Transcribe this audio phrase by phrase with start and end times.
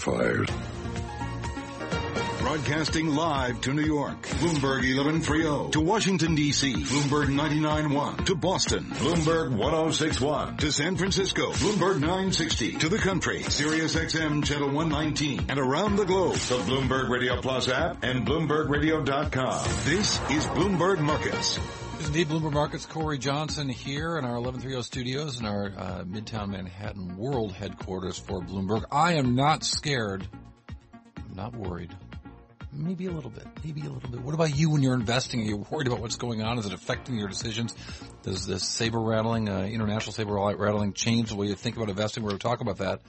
[0.00, 0.48] fires.
[2.40, 5.70] Broadcasting live to New York, Bloomberg 1130.
[5.70, 8.26] To Washington, D.C., Bloomberg 99.1.
[8.26, 10.58] To Boston, Bloomberg 106.1.
[10.58, 12.72] To San Francisco, Bloomberg 960.
[12.78, 15.46] To the country, Sirius XM Channel 119.
[15.48, 19.64] And around the globe, the Bloomberg Radio Plus app and BloombergRadio.com.
[19.84, 21.60] This is Bloomberg Markets.
[22.00, 22.86] This is indeed Bloomberg Markets.
[22.86, 28.40] Cory Johnson here in our 1130 studios in our uh, Midtown Manhattan world headquarters for
[28.40, 28.84] Bloomberg.
[28.90, 30.26] I am not scared.
[30.70, 31.94] I'm not worried.
[32.72, 33.46] Maybe a little bit.
[33.62, 34.22] Maybe a little bit.
[34.22, 35.42] What about you when you're investing?
[35.42, 36.58] Are you worried about what's going on?
[36.58, 37.74] Is it affecting your decisions?
[38.22, 42.22] Does this saber rattling, uh, international saber rattling change the way you think about investing?
[42.22, 43.02] We're going to talk about that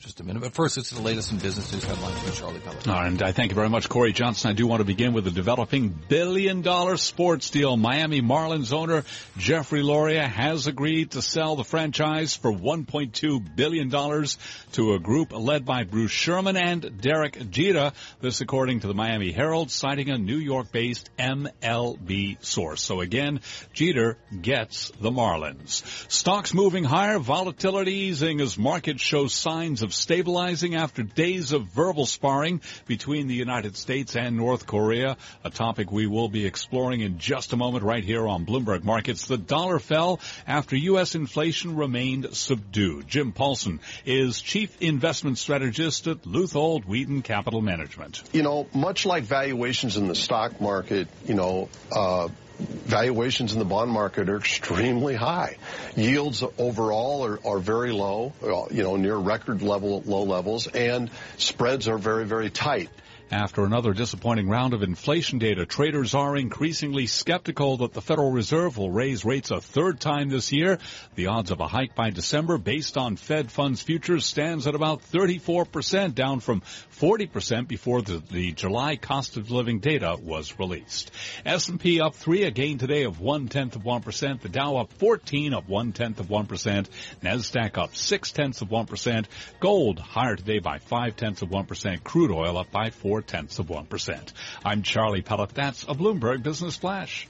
[0.00, 0.40] just a minute.
[0.40, 2.86] But first, it's the latest in business news headlines from Charlie Pellet.
[2.86, 4.50] And I thank you very much, Cory Johnson.
[4.50, 7.76] I do want to begin with the developing billion dollar sports deal.
[7.76, 9.04] Miami Marlins owner
[9.36, 15.66] Jeffrey Loria has agreed to sell the franchise for $1.2 billion to a group led
[15.66, 17.92] by Bruce Sherman and Derek Jeter.
[18.22, 22.80] This according to the Miami Herald, citing a New York based MLB source.
[22.80, 23.40] So again,
[23.74, 25.82] Jeter gets the Marlins.
[26.10, 32.06] Stocks moving higher, volatility easing as markets show signs of stabilizing after days of verbal
[32.06, 37.18] sparring between the United States and North Korea, a topic we will be exploring in
[37.18, 39.26] just a moment right here on Bloomberg Markets.
[39.26, 41.14] The dollar fell after U.S.
[41.14, 43.08] inflation remained subdued.
[43.08, 48.22] Jim Paulson is chief investment strategist at Leuthold Weeden Capital Management.
[48.32, 52.28] You know, much like valuations in the stock market, you know, uh,
[52.60, 55.56] valuations in the bond market are extremely high.
[55.96, 61.10] Yields overall are, are very low, uh, you know, near record level low levels, and
[61.36, 62.90] spreads are very, very tight.
[63.32, 68.76] After another disappointing round of inflation data, traders are increasingly skeptical that the Federal Reserve
[68.76, 70.80] will raise rates a third time this year.
[71.14, 75.02] The odds of a hike by December based on Fed funds futures stands at about
[75.12, 76.62] 34%, down from
[76.98, 81.12] 40% before the, the July cost of living data was released.
[81.46, 84.40] S&P up 3, a gain today of one tenth of 1%.
[84.40, 86.88] The Dow up 14 of one tenth of 1%.
[87.22, 89.26] NASDAQ up 6 tenths of 1%.
[89.60, 92.02] Gold higher today by 5 tenths of 1%.
[92.02, 94.32] Crude oil up by 4 tenths of 1%.
[94.64, 95.50] I'm Charlie Pellet.
[95.50, 97.28] That's a Bloomberg Business Flash.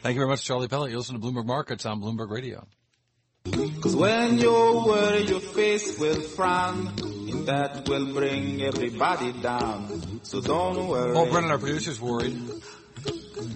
[0.00, 0.90] Thank you very much, Charlie Pellet.
[0.90, 2.66] You listen to Bloomberg Markets on Bloomberg Radio.
[3.80, 10.20] Cause when you're worried, your face will frown, and that will bring everybody down.
[10.24, 11.12] So don't worry.
[11.12, 12.36] Paul Brennan, our producer's worried.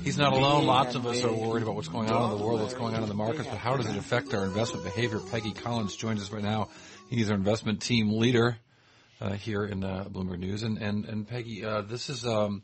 [0.05, 0.67] He's not alone.
[0.67, 3.03] Lots of us are worried about what's going on in the world, what's going on
[3.03, 5.19] in the markets, but how does it affect our investment behavior?
[5.19, 6.69] Peggy Collins joins us right now.
[7.09, 8.59] He's our investment team leader
[9.21, 10.63] uh, here in uh, Bloomberg News.
[10.63, 12.63] And and and Peggy, uh, this is um,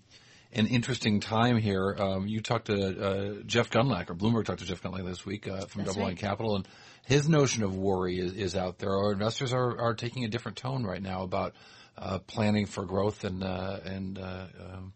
[0.53, 1.95] an interesting time here.
[1.99, 5.49] Um, you talked to uh, Jeff Gundlach, or Bloomberg talked to Jeff Gundlach this week
[5.49, 6.17] uh, from That's DoubleLine.
[6.17, 6.67] Capital, and
[7.05, 8.91] his notion of worry is, is out there.
[8.91, 11.55] Our investors are are taking a different tone right now about
[11.99, 14.93] uh, planning for growth and and um,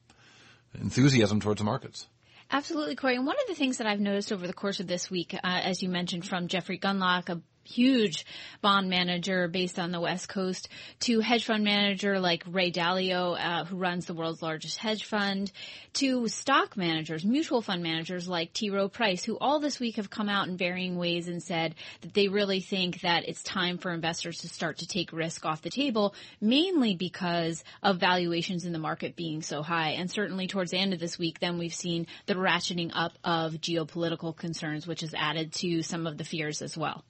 [0.74, 2.06] enthusiasm towards the markets.
[2.52, 3.14] Absolutely, Cory.
[3.14, 5.38] And one of the things that I've noticed over the course of this week, uh,
[5.44, 8.26] as you mentioned, from Jeffrey Gundlach, a huge
[8.60, 10.68] bond manager based on the West Coast,
[11.00, 15.50] to hedge fund manager like Ray Dalio, uh, who runs the world's largest hedge fund,
[15.94, 18.70] to stock managers, mutual fund managers like T.
[18.70, 22.14] Rowe Price, who all this week have come out in varying ways and said that
[22.14, 25.70] they really think that it's time for investors to start to take risk off the
[25.70, 29.90] table, mainly because of valuations in the market being so high.
[29.90, 33.54] And certainly towards the end of this week, then we've seen the ratcheting up of
[33.54, 37.04] geopolitical concerns, which has added to some of the fears as well.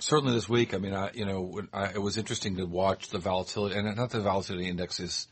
[0.00, 3.18] Certainly this week, I mean, I, you know, I, it was interesting to watch the
[3.18, 5.28] volatility, and not the volatility index is,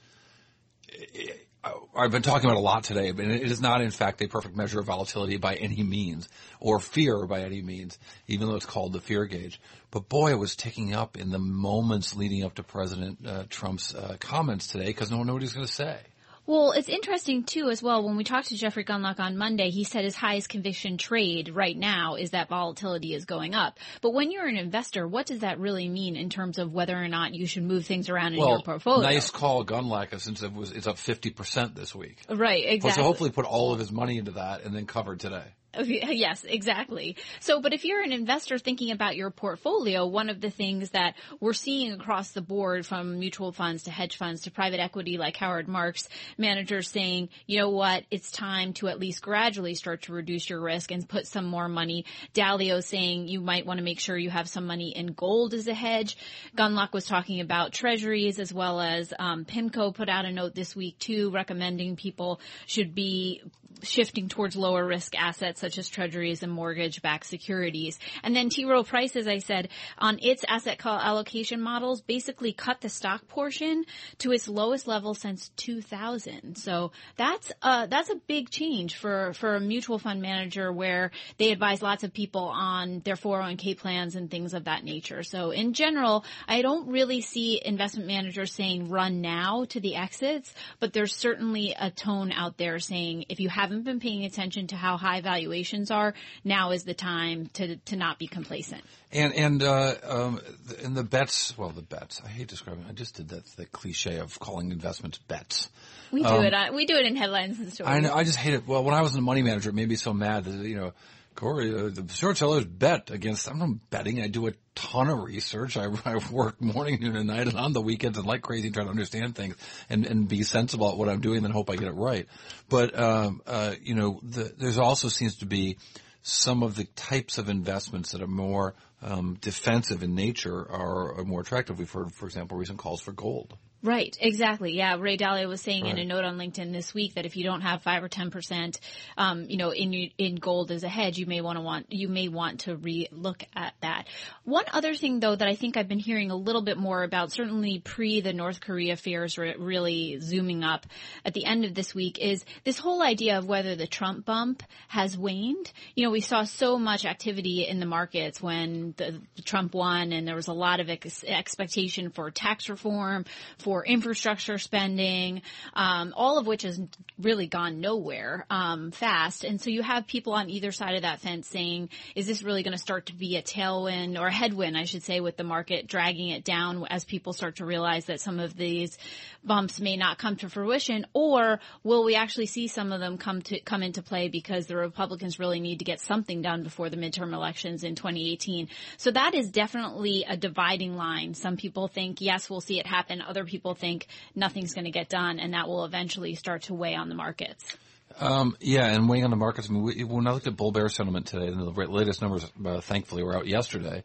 [1.94, 4.56] I've been talking about a lot today, but it is not in fact a perfect
[4.56, 6.28] measure of volatility by any means,
[6.58, 9.60] or fear by any means, even though it's called the fear gauge.
[9.90, 13.94] But boy, it was ticking up in the moments leading up to President uh, Trump's
[13.94, 15.98] uh, comments today because no one knew what he was going to say.
[16.44, 18.02] Well, it's interesting too as well.
[18.04, 21.76] When we talked to Jeffrey Gundlach on Monday, he said his highest conviction trade right
[21.76, 23.78] now is that volatility is going up.
[24.00, 27.06] But when you're an investor, what does that really mean in terms of whether or
[27.06, 29.02] not you should move things around in well, your portfolio?
[29.02, 32.18] nice call, Gundlach, since it was it's up fifty percent this week.
[32.28, 33.02] Right, exactly.
[33.02, 35.44] So hopefully put all of his money into that and then cover today.
[36.22, 37.16] Yes, exactly.
[37.40, 41.14] So, but if you're an investor thinking about your portfolio, one of the things that
[41.40, 45.36] we're seeing across the board from mutual funds to hedge funds to private equity like
[45.38, 50.12] Howard Marks, managers saying, you know what, it's time to at least gradually start to
[50.12, 52.04] reduce your risk and put some more money.
[52.34, 55.66] Dalio saying you might want to make sure you have some money in gold as
[55.66, 56.16] a hedge.
[56.56, 60.76] Gundlach was talking about treasuries as well as um, PIMCO put out a note this
[60.76, 63.42] week too recommending people should be
[63.82, 67.98] shifting towards lower risk assets such as treasuries and mortgage backed securities.
[68.24, 68.64] And then T.
[68.64, 73.28] Rowe Price, as I said, on its asset call allocation models basically cut the stock
[73.28, 73.84] portion
[74.18, 76.56] to its lowest level since 2000.
[76.56, 81.52] So that's uh that's a big change for for a mutual fund manager where they
[81.52, 85.22] advise lots of people on their 401k plans and things of that nature.
[85.22, 90.52] So in general, I don't really see investment managers saying run now to the exits,
[90.80, 94.76] but there's certainly a tone out there saying if you haven't been paying attention to
[94.76, 95.20] how high
[95.52, 96.14] valuations are,
[96.44, 98.82] now is the time to to not be complacent.
[99.12, 100.40] And and uh, um,
[100.82, 101.56] and the bets.
[101.58, 102.22] Well, the bets.
[102.24, 102.84] I hate describing.
[102.88, 105.68] I just did that the cliche of calling investments bets.
[106.10, 106.54] We do um, it.
[106.54, 107.92] On, we do it in headlines and stories.
[107.92, 108.14] I know.
[108.14, 108.66] I just hate it.
[108.66, 110.92] Well, when I was a money manager, it made me so mad that you know.
[111.42, 113.50] Cory, uh, the short sellers bet against.
[113.50, 114.22] I'm not betting.
[114.22, 115.76] I do a ton of research.
[115.76, 118.86] I, I work morning, noon, and night, and on the weekends, and like crazy, trying
[118.86, 119.56] to understand things
[119.90, 122.28] and and be sensible at what I'm doing, and hope I get it right.
[122.68, 125.78] But um, uh, you know, the, there's also seems to be
[126.22, 131.24] some of the types of investments that are more um, defensive in nature are, are
[131.24, 131.76] more attractive.
[131.76, 133.58] We've heard, for example, recent calls for gold.
[133.84, 134.76] Right, exactly.
[134.76, 135.94] Yeah, Ray Dalio was saying right.
[135.94, 138.30] in a note on LinkedIn this week that if you don't have five or ten
[138.30, 138.78] percent,
[139.18, 142.08] um, you know, in in gold as a hedge, you may want to want you
[142.08, 144.04] may want to re-look at that.
[144.44, 147.32] One other thing, though, that I think I've been hearing a little bit more about,
[147.32, 150.86] certainly pre the North Korea fears re- really zooming up
[151.24, 154.62] at the end of this week, is this whole idea of whether the Trump bump
[154.86, 155.72] has waned.
[155.96, 160.12] You know, we saw so much activity in the markets when the, the Trump won,
[160.12, 163.24] and there was a lot of ex- expectation for tax reform
[163.58, 165.40] for for infrastructure spending,
[165.72, 166.78] um, all of which has
[167.18, 169.44] really gone nowhere um, fast.
[169.44, 172.62] And so you have people on either side of that fence saying, "Is this really
[172.62, 175.44] going to start to be a tailwind or a headwind, I should say, with the
[175.44, 178.98] market dragging it down as people start to realize that some of these
[179.42, 183.40] bumps may not come to fruition, or will we actually see some of them come
[183.42, 186.98] to come into play because the Republicans really need to get something done before the
[186.98, 188.68] midterm elections in 2018?"
[188.98, 191.32] So that is definitely a dividing line.
[191.32, 193.22] Some people think yes, we'll see it happen.
[193.22, 196.74] Other people people think nothing's going to get done, and that will eventually start to
[196.74, 197.76] weigh on the markets.
[198.18, 199.70] Um, yeah, and weighing on the markets.
[199.70, 202.44] I mean, we, when I looked at bull bear sentiment today, and the latest numbers,
[202.66, 204.02] uh, thankfully, were out yesterday.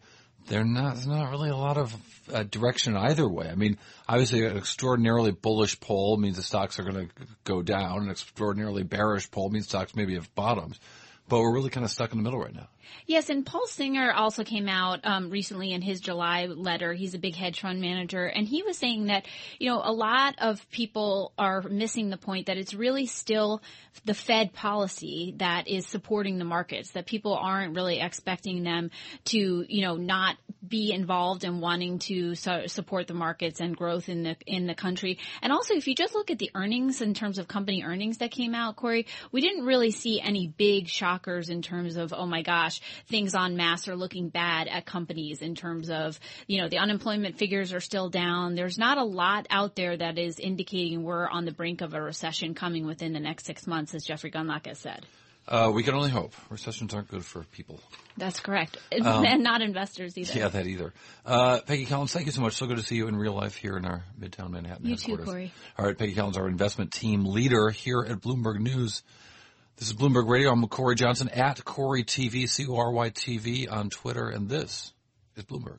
[0.50, 0.94] Not.
[0.94, 1.94] There's not really a lot of
[2.34, 3.50] uh, direction either way.
[3.50, 3.78] I mean,
[4.08, 7.14] obviously, an extraordinarily bullish poll means the stocks are going to
[7.44, 8.04] go down.
[8.04, 10.80] An extraordinarily bearish poll means stocks maybe have bottomed.
[11.28, 12.70] But we're really kind of stuck in the middle right now.
[13.06, 16.94] Yes, and Paul Singer also came out um, recently in his July letter.
[16.94, 19.26] He's a big hedge fund manager, and he was saying that
[19.60, 23.62] you know a lot of people are missing the point that it's really still
[24.06, 26.92] the Fed policy that is supporting the markets.
[26.92, 28.92] That people aren't really expecting them
[29.26, 30.38] to you know not
[30.68, 34.76] be involved in wanting to su- support the markets and growth in the in the
[34.76, 35.20] country.
[35.42, 38.32] And also, if you just look at the earnings in terms of company earnings that
[38.32, 42.42] came out, Cory, we didn't really see any big shockers in terms of oh my
[42.42, 46.78] gosh things on mass are looking bad at companies in terms of, you know, the
[46.78, 48.56] unemployment figures are still down.
[48.56, 52.02] There's not a lot out there that is indicating we're on the brink of a
[52.02, 55.06] recession coming within the next six months, as Jeffrey Gundlach has said.
[55.48, 56.34] Uh, we can only hope.
[56.50, 57.80] Recessions aren't good for people.
[58.18, 58.78] That's correct.
[59.08, 60.38] Um, and not investors either.
[60.38, 60.92] Yeah, that either.
[61.26, 62.54] Uh, Peggy Collins, thank you so much.
[62.54, 65.18] So good to see you in real life here in our Midtown Manhattan You too,
[65.18, 65.54] Cory.
[65.78, 69.04] All right, Peggy Collins, our investment team leader here at Bloomberg News.
[69.78, 70.52] This is Bloomberg Radio.
[70.52, 74.94] I'm Cory Johnson at Cory TV, C-O-R-Y TV on Twitter, and this
[75.36, 75.78] is Bloomberg.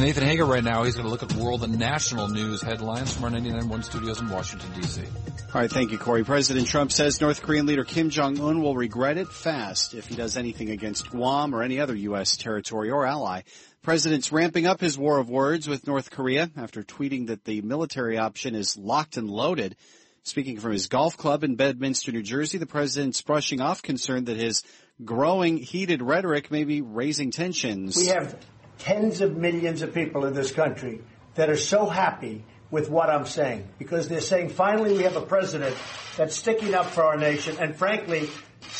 [0.00, 0.84] Nathan Hager right now.
[0.84, 4.28] He's going to look at world and national news headlines from our 99.1 studios in
[4.28, 5.02] Washington, D.C.
[5.02, 6.24] All right, thank you, Cory.
[6.24, 10.36] President Trump says North Korean leader Kim Jong-un will regret it fast if he does
[10.36, 12.36] anything against Guam or any other U.S.
[12.36, 13.42] territory or ally.
[13.82, 18.16] President's ramping up his war of words with North Korea after tweeting that the military
[18.16, 19.76] option is locked and loaded.
[20.24, 24.36] Speaking from his golf club in Bedminster, New Jersey, the president's brushing off concern that
[24.36, 24.62] his
[25.04, 27.96] growing heated rhetoric may be raising tensions.
[27.96, 28.36] We have
[28.78, 31.00] tens of millions of people in this country
[31.34, 35.22] that are so happy with what I'm saying because they're saying finally we have a
[35.22, 35.76] president
[36.16, 37.56] that's sticking up for our nation.
[37.60, 38.28] And frankly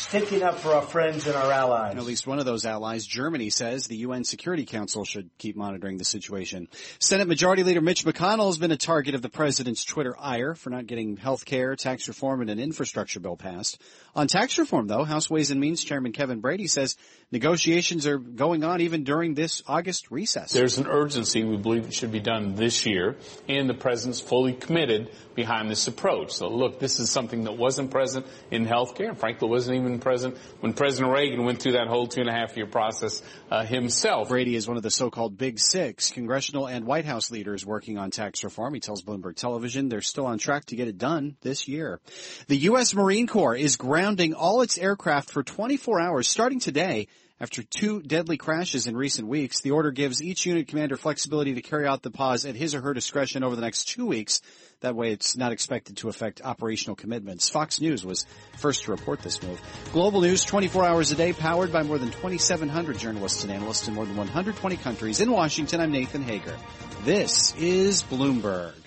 [0.03, 1.91] sticking up for our friends and our allies.
[1.91, 5.55] And at least one of those allies, Germany, says the UN Security Council should keep
[5.55, 6.67] monitoring the situation.
[6.99, 10.69] Senate Majority Leader Mitch McConnell has been a target of the president's Twitter ire for
[10.69, 13.81] not getting health care, tax reform, and an infrastructure bill passed.
[14.15, 16.97] On tax reform, though, House Ways and Means Chairman Kevin Brady says
[17.31, 20.51] negotiations are going on even during this August recess.
[20.51, 21.43] There's an urgency.
[21.43, 23.15] We believe it should be done this year,
[23.47, 26.31] and the president's fully committed behind this approach.
[26.31, 29.15] So look, this is something that wasn't present in health care.
[29.15, 32.33] Frankly, wasn't even Clinton president, when President Reagan went through that whole two and a
[32.33, 33.21] half year process
[33.51, 34.29] uh, himself.
[34.29, 38.11] Brady is one of the so-called Big Six, congressional and White House leaders working on
[38.11, 38.73] tax reform.
[38.73, 41.99] He tells Bloomberg Television they're still on track to get it done this year.
[42.47, 42.93] The U.S.
[42.93, 47.07] Marine Corps is grounding all its aircraft for 24 hours starting today
[47.43, 49.59] after two deadly crashes in recent weeks.
[49.59, 52.79] The order gives each unit commander flexibility to carry out the pause at his or
[52.79, 54.41] her discretion over the next two weeks.
[54.79, 57.49] That way it's not expected to affect operational commitments.
[57.49, 58.25] Fox News was
[58.59, 59.61] first to report this move.
[59.91, 63.93] Global News 24 hours a day powered by more than 2,700 journalists and analysts in
[63.93, 65.19] more than 120 countries.
[65.19, 66.55] In Washington, I'm Nathan Hager.
[67.03, 68.82] This is Bloomberg.